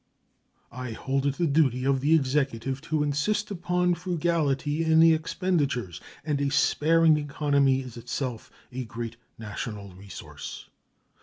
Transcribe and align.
I 0.71 0.93
hold 0.93 1.27
it 1.27 1.35
the 1.37 1.45
duty 1.45 1.85
of 1.85 2.01
the 2.01 2.15
Executive 2.15 2.81
to 2.81 3.03
insist 3.03 3.51
upon 3.51 3.93
frugality 3.93 4.83
in 4.83 4.99
the 4.99 5.13
expenditures, 5.13 6.01
and 6.25 6.41
a 6.41 6.49
sparing 6.49 7.17
economy 7.17 7.81
is 7.81 7.97
itself 7.97 8.49
a 8.71 8.83
great 8.83 9.17
national 9.37 9.91
resource. 9.93 10.71